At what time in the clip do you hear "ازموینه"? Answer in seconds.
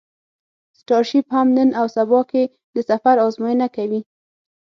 3.27-3.67